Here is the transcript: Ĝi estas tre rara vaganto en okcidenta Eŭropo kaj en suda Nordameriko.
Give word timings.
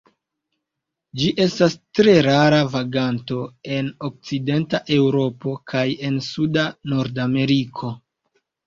Ĝi 1.19 1.27
estas 1.45 1.75
tre 1.99 2.15
rara 2.29 2.63
vaganto 2.77 3.39
en 3.77 3.93
okcidenta 4.11 4.83
Eŭropo 4.99 5.57
kaj 5.75 5.87
en 6.11 6.23
suda 6.33 6.67
Nordameriko. 6.97 7.97